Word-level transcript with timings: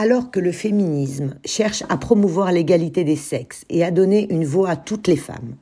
Alors 0.00 0.30
que 0.30 0.38
le 0.38 0.52
féminisme 0.52 1.34
cherche 1.44 1.82
à 1.88 1.96
promouvoir 1.96 2.52
l'égalité 2.52 3.02
des 3.02 3.16
sexes 3.16 3.64
et 3.68 3.82
à 3.82 3.90
donner 3.90 4.32
une 4.32 4.44
voix 4.44 4.70
à 4.70 4.76
toutes 4.76 5.08
les 5.08 5.16
femmes, 5.16 5.56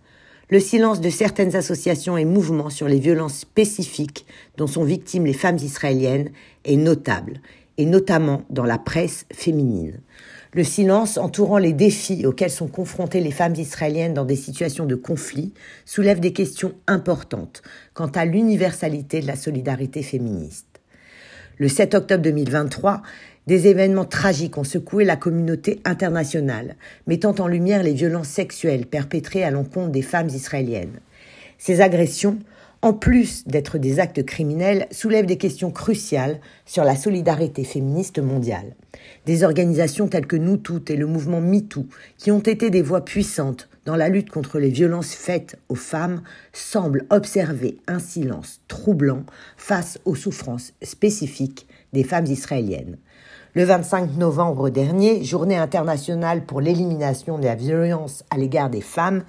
le 0.51 0.61
silence 0.61 1.01
de 1.01 1.09
certaines 1.09 1.57
associations 1.57 2.19
et 2.19 2.27
mouvements 2.27 2.69
sur 2.69 2.87
les 2.87 2.99
violences 2.99 3.39
spécifiques 3.39 4.27
dont 4.59 4.67
sont 4.67 4.85
victimes 4.85 5.25
les 5.25 5.33
femmes 5.33 5.57
israéliennes 5.57 6.33
est 6.67 6.77
notable, 6.77 7.41
et 7.79 7.87
notamment 7.87 8.43
dans 8.51 8.67
la 8.67 8.77
presse 8.77 9.25
féminine. 9.33 10.03
Le 10.53 10.65
silence 10.65 11.17
entourant 11.17 11.57
les 11.57 11.73
défis 11.73 12.27
auxquels 12.27 12.51
sont 12.51 12.69
confrontées 12.69 13.21
les 13.23 13.31
femmes 13.31 13.57
israéliennes 13.57 14.13
dans 14.13 14.27
des 14.27 14.37
situations 14.37 14.85
de 14.85 14.97
conflit 14.97 15.55
soulève 15.87 16.21
des 16.21 16.35
questions 16.35 16.75
importantes 16.87 17.63
quant 17.95 18.09
à 18.09 18.27
l'universalité 18.27 19.23
de 19.23 19.29
la 19.29 19.37
solidarité 19.37 20.03
féministe. 20.03 20.76
Le 21.59 21.69
7 21.69 21.95
octobre 21.95 22.23
2023, 22.23 23.01
des 23.47 23.67
événements 23.67 24.05
tragiques 24.05 24.59
ont 24.59 24.65
secoué 24.65 25.05
la 25.05 25.17
communauté 25.17 25.81
internationale, 25.85 26.77
mettant 27.07 27.35
en 27.39 27.47
lumière 27.47 27.83
les 27.83 27.95
violences 27.95 28.29
sexuelles 28.29 28.85
perpétrées 28.85 29.43
à 29.43 29.51
l'encontre 29.51 29.91
des 29.91 30.03
femmes 30.03 30.29
israéliennes. 30.29 31.01
Ces 31.57 31.81
agressions, 31.81 32.39
en 32.87 32.93
plus 32.93 33.43
d'être 33.49 33.79
des 33.79 33.99
actes 33.99 34.25
criminels, 34.25 34.87
soulèvent 34.93 35.27
des 35.27 35.39
questions 35.39 35.73
cruciales 35.73 36.39
sur 36.67 36.85
la 36.85 36.95
solidarité 36.95 37.65
féministe 37.65 38.21
mondiale. 38.21 38.77
Des 39.25 39.43
organisations 39.43 40.07
telles 40.07 40.29
que 40.29 40.37
Nous 40.37 40.57
Toutes 40.57 40.89
et 40.89 40.97
le 40.97 41.07
mouvement 41.07 41.41
MeToo, 41.41 41.87
qui 42.17 42.31
ont 42.31 42.39
été 42.39 42.71
des 42.71 42.83
voix 42.83 43.05
puissantes 43.05 43.69
dans 43.87 43.97
la 43.97 44.09
lutte 44.09 44.31
contre 44.31 44.61
les 44.61 44.71
violences 44.71 45.17
faites 45.17 45.59
aux 45.69 45.75
femmes, 45.75 46.23
semblent 46.53 47.07
observer 47.11 47.79
un 47.89 47.99
silence 47.99 48.61
troublant 48.69 49.25
face 49.57 49.99
aux 50.05 50.15
souffrances 50.15 50.73
spécifiques 50.81 51.67
des 51.93 52.05
femmes 52.05 52.27
israéliennes. 52.27 52.99
Le 53.57 53.65
25 53.65 54.17
novembre 54.17 54.69
dernier, 54.69 55.25
journée 55.25 55.57
internationale 55.57 56.45
pour 56.45 56.61
l'élimination 56.61 57.39
de 57.39 57.47
la 57.47 57.55
violence 57.55 58.23
à 58.31 58.37
l'égard 58.37 58.69
des 58.69 58.83
femmes, 58.83 59.25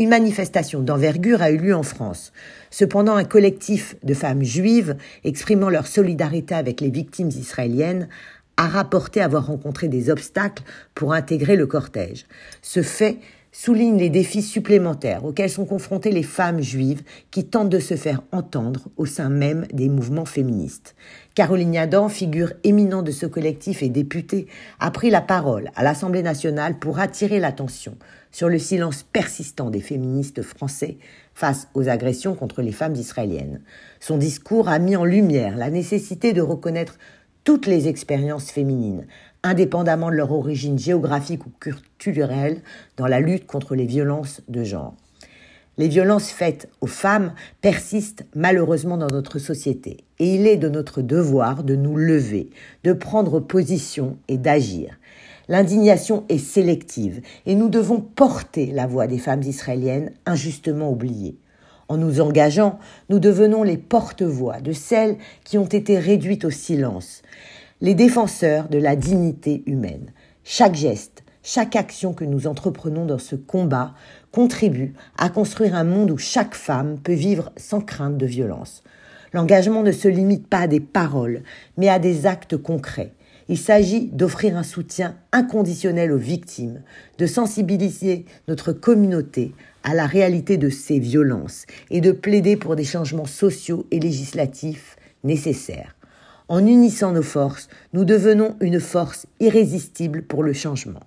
une 0.00 0.08
manifestation 0.08 0.80
d'envergure 0.80 1.42
a 1.42 1.50
eu 1.50 1.58
lieu 1.58 1.74
en 1.74 1.82
France. 1.82 2.32
Cependant, 2.70 3.16
un 3.16 3.24
collectif 3.24 3.96
de 4.02 4.14
femmes 4.14 4.42
juives 4.42 4.96
exprimant 5.24 5.68
leur 5.68 5.86
solidarité 5.86 6.54
avec 6.54 6.80
les 6.80 6.88
victimes 6.88 7.28
israéliennes 7.28 8.08
a 8.56 8.66
rapporté 8.66 9.20
avoir 9.20 9.46
rencontré 9.46 9.88
des 9.88 10.08
obstacles 10.08 10.62
pour 10.94 11.12
intégrer 11.12 11.54
le 11.54 11.66
cortège. 11.66 12.24
Ce 12.62 12.82
fait 12.82 13.18
souligne 13.52 13.98
les 13.98 14.10
défis 14.10 14.42
supplémentaires 14.42 15.24
auxquels 15.24 15.50
sont 15.50 15.64
confrontées 15.64 16.12
les 16.12 16.22
femmes 16.22 16.60
juives 16.60 17.02
qui 17.30 17.44
tentent 17.44 17.68
de 17.68 17.78
se 17.78 17.96
faire 17.96 18.22
entendre 18.32 18.88
au 18.96 19.06
sein 19.06 19.28
même 19.28 19.66
des 19.72 19.88
mouvements 19.88 20.24
féministes. 20.24 20.94
Caroline 21.34 21.76
Adam, 21.76 22.08
figure 22.08 22.52
éminente 22.64 23.06
de 23.06 23.10
ce 23.10 23.26
collectif 23.26 23.82
et 23.82 23.88
députée, 23.88 24.46
a 24.78 24.90
pris 24.90 25.10
la 25.10 25.20
parole 25.20 25.70
à 25.74 25.82
l'Assemblée 25.82 26.22
nationale 26.22 26.78
pour 26.78 26.98
attirer 26.98 27.40
l'attention 27.40 27.96
sur 28.32 28.48
le 28.48 28.58
silence 28.58 29.02
persistant 29.02 29.70
des 29.70 29.80
féministes 29.80 30.42
français 30.42 30.98
face 31.34 31.68
aux 31.74 31.88
agressions 31.88 32.34
contre 32.34 32.62
les 32.62 32.72
femmes 32.72 32.94
israéliennes. 32.94 33.62
Son 33.98 34.18
discours 34.18 34.68
a 34.68 34.78
mis 34.78 34.96
en 34.96 35.04
lumière 35.04 35.56
la 35.56 35.70
nécessité 35.70 36.32
de 36.32 36.42
reconnaître 36.42 36.98
toutes 37.44 37.66
les 37.66 37.88
expériences 37.88 38.50
féminines, 38.50 39.06
indépendamment 39.42 40.10
de 40.10 40.16
leur 40.16 40.32
origine 40.32 40.78
géographique 40.78 41.46
ou 41.46 41.50
culturelle, 41.58 42.62
dans 42.96 43.06
la 43.06 43.20
lutte 43.20 43.46
contre 43.46 43.74
les 43.74 43.86
violences 43.86 44.42
de 44.48 44.64
genre. 44.64 44.94
Les 45.78 45.88
violences 45.88 46.30
faites 46.30 46.68
aux 46.82 46.86
femmes 46.86 47.32
persistent 47.62 48.26
malheureusement 48.34 48.98
dans 48.98 49.08
notre 49.08 49.38
société 49.38 50.04
et 50.18 50.34
il 50.34 50.46
est 50.46 50.58
de 50.58 50.68
notre 50.68 51.00
devoir 51.00 51.64
de 51.64 51.74
nous 51.74 51.96
lever, 51.96 52.50
de 52.84 52.92
prendre 52.92 53.40
position 53.40 54.18
et 54.28 54.36
d'agir. 54.36 54.98
L'indignation 55.48 56.24
est 56.28 56.38
sélective 56.38 57.22
et 57.46 57.54
nous 57.54 57.68
devons 57.68 58.00
porter 58.00 58.66
la 58.66 58.86
voix 58.86 59.06
des 59.06 59.18
femmes 59.18 59.42
israéliennes 59.42 60.12
injustement 60.26 60.90
oubliées. 60.90 61.38
En 61.90 61.96
nous 61.96 62.20
engageant, 62.20 62.78
nous 63.08 63.18
devenons 63.18 63.64
les 63.64 63.76
porte-voix 63.76 64.60
de 64.60 64.70
celles 64.70 65.16
qui 65.42 65.58
ont 65.58 65.66
été 65.66 65.98
réduites 65.98 66.44
au 66.44 66.50
silence, 66.50 67.22
les 67.80 67.96
défenseurs 67.96 68.68
de 68.68 68.78
la 68.78 68.94
dignité 68.94 69.64
humaine. 69.66 70.12
Chaque 70.44 70.76
geste, 70.76 71.24
chaque 71.42 71.74
action 71.74 72.12
que 72.12 72.24
nous 72.24 72.46
entreprenons 72.46 73.06
dans 73.06 73.18
ce 73.18 73.34
combat 73.34 73.92
contribue 74.30 74.94
à 75.18 75.30
construire 75.30 75.74
un 75.74 75.82
monde 75.82 76.12
où 76.12 76.16
chaque 76.16 76.54
femme 76.54 76.96
peut 76.96 77.12
vivre 77.12 77.50
sans 77.56 77.80
crainte 77.80 78.16
de 78.16 78.26
violence. 78.26 78.84
L'engagement 79.32 79.82
ne 79.82 79.90
se 79.90 80.06
limite 80.06 80.46
pas 80.46 80.60
à 80.60 80.66
des 80.68 80.78
paroles, 80.78 81.42
mais 81.76 81.88
à 81.88 81.98
des 81.98 82.24
actes 82.24 82.56
concrets. 82.56 83.14
Il 83.50 83.58
s'agit 83.58 84.06
d'offrir 84.06 84.56
un 84.56 84.62
soutien 84.62 85.16
inconditionnel 85.32 86.12
aux 86.12 86.18
victimes, 86.18 86.82
de 87.18 87.26
sensibiliser 87.26 88.24
notre 88.46 88.72
communauté 88.72 89.52
à 89.82 89.92
la 89.92 90.06
réalité 90.06 90.56
de 90.56 90.70
ces 90.70 91.00
violences 91.00 91.66
et 91.90 92.00
de 92.00 92.12
plaider 92.12 92.56
pour 92.56 92.76
des 92.76 92.84
changements 92.84 93.26
sociaux 93.26 93.88
et 93.90 93.98
législatifs 93.98 94.96
nécessaires. 95.24 95.96
En 96.46 96.64
unissant 96.64 97.10
nos 97.10 97.24
forces, 97.24 97.68
nous 97.92 98.04
devenons 98.04 98.54
une 98.60 98.78
force 98.78 99.26
irrésistible 99.40 100.22
pour 100.22 100.44
le 100.44 100.52
changement. 100.52 101.02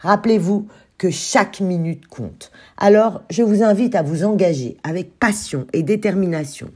Rappelez-vous 0.00 0.68
que 0.96 1.10
chaque 1.10 1.60
minute 1.60 2.06
compte. 2.06 2.52
Alors, 2.78 3.22
je 3.28 3.42
vous 3.42 3.62
invite 3.62 3.96
à 3.96 4.02
vous 4.02 4.24
engager 4.24 4.78
avec 4.82 5.18
passion 5.18 5.66
et 5.74 5.82
détermination. 5.82 6.70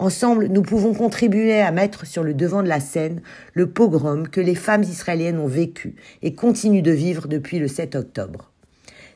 Ensemble, 0.00 0.48
nous 0.48 0.62
pouvons 0.62 0.92
contribuer 0.92 1.60
à 1.60 1.70
mettre 1.70 2.04
sur 2.04 2.24
le 2.24 2.34
devant 2.34 2.64
de 2.64 2.68
la 2.68 2.80
scène 2.80 3.22
le 3.52 3.70
pogrom 3.70 4.28
que 4.28 4.40
les 4.40 4.56
femmes 4.56 4.82
israéliennes 4.82 5.38
ont 5.38 5.46
vécu 5.46 5.94
et 6.22 6.34
continuent 6.34 6.82
de 6.82 6.90
vivre 6.90 7.28
depuis 7.28 7.60
le 7.60 7.68
7 7.68 7.94
octobre. 7.94 8.50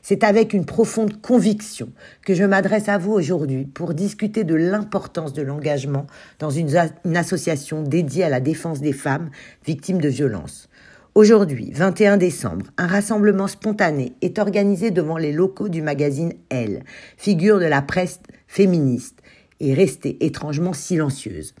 C'est 0.01 0.23
avec 0.23 0.53
une 0.53 0.65
profonde 0.65 1.21
conviction 1.21 1.89
que 2.25 2.33
je 2.33 2.45
m'adresse 2.45 2.87
à 2.87 2.97
vous 2.97 3.11
aujourd'hui 3.11 3.65
pour 3.65 3.93
discuter 3.93 4.45
de 4.45 4.55
l'importance 4.55 5.33
de 5.33 5.41
l'engagement 5.41 6.07
dans 6.39 6.49
une, 6.49 6.73
association 7.15 7.83
dédiée 7.83 8.23
à 8.23 8.29
la 8.29 8.39
défense 8.39 8.79
des 8.79 8.93
femmes 8.93 9.29
victimes 9.65 9.99
de 9.99 10.07
violences. 10.07 10.69
Aujourd'hui, 11.13 11.71
21 11.73 12.15
décembre, 12.15 12.67
un 12.77 12.87
rassemblement 12.87 13.47
spontané 13.47 14.13
est 14.21 14.39
organisé 14.39 14.91
devant 14.91 15.17
les 15.17 15.33
locaux 15.33 15.67
du 15.67 15.81
magazine 15.81 16.33
Elle, 16.49 16.83
figure 17.17 17.59
de 17.59 17.65
la 17.65 17.81
presse 17.81 18.21
féministe, 18.47 19.21
et 19.59 19.73
restée 19.73 20.23
étrangement 20.25 20.73
silencieuse. 20.73 21.53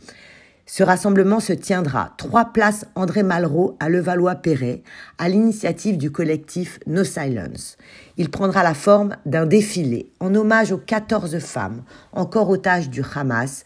Ce 0.71 0.83
rassemblement 0.83 1.39
se 1.39 1.51
tiendra 1.51 2.13
trois 2.17 2.53
places 2.53 2.85
André 2.93 3.23
Malraux 3.23 3.75
à 3.79 3.89
Levallois-Perret, 3.89 4.83
à 5.17 5.27
l'initiative 5.27 5.97
du 5.97 6.11
collectif 6.11 6.79
No 6.85 7.03
Silence. 7.03 7.75
Il 8.17 8.29
prendra 8.29 8.61
la 8.61 8.75
forme 8.75 9.15
d'un 9.25 9.47
défilé 9.47 10.11
en 10.19 10.35
hommage 10.35 10.71
aux 10.71 10.77
14 10.77 11.39
femmes 11.39 11.81
encore 12.13 12.51
otages 12.51 12.91
du 12.91 13.01
Hamas 13.15 13.63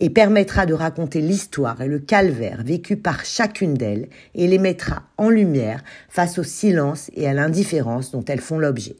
et 0.00 0.10
permettra 0.10 0.66
de 0.66 0.74
raconter 0.74 1.22
l'histoire 1.22 1.80
et 1.80 1.88
le 1.88 1.98
calvaire 1.98 2.62
vécu 2.62 2.98
par 2.98 3.24
chacune 3.24 3.72
d'elles 3.72 4.10
et 4.34 4.46
les 4.46 4.58
mettra 4.58 5.04
en 5.16 5.30
lumière 5.30 5.82
face 6.10 6.38
au 6.38 6.42
silence 6.42 7.10
et 7.14 7.26
à 7.26 7.32
l'indifférence 7.32 8.10
dont 8.10 8.24
elles 8.26 8.42
font 8.42 8.58
l'objet. 8.58 8.96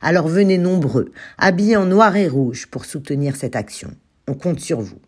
Alors 0.00 0.28
venez 0.28 0.56
nombreux, 0.56 1.12
habillés 1.36 1.76
en 1.76 1.84
noir 1.84 2.16
et 2.16 2.26
rouge 2.26 2.68
pour 2.68 2.86
soutenir 2.86 3.36
cette 3.36 3.54
action. 3.54 3.90
On 4.28 4.34
compte 4.34 4.60
sur 4.60 4.80
vous. 4.80 5.00